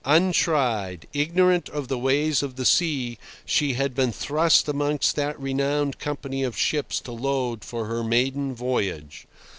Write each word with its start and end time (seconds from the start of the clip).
Untried, 0.03 1.05
ignorant 1.13 1.69
of 1.69 1.87
the 1.87 1.99
ways 1.99 2.41
of 2.41 2.55
the 2.55 2.65
sea, 2.65 3.19
she 3.45 3.73
had 3.73 3.93
been 3.93 4.11
thrust 4.11 4.67
amongst 4.67 5.15
that 5.15 5.39
renowned 5.39 5.99
company 5.99 6.41
of 6.41 6.57
ships 6.57 6.99
to 7.01 7.11
load 7.11 7.63
for 7.63 7.85
her 7.85 8.03
maiden 8.03 8.55
voyage. 8.55 9.27